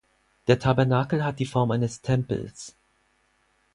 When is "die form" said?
1.37-1.69